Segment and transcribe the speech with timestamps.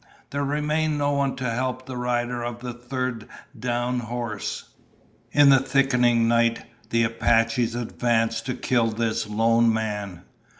[0.31, 3.27] There remained no one to help the rider of the third
[3.59, 4.63] downed horse.
[5.31, 10.23] In the thickening night, the Apaches advanced to kill this lone man.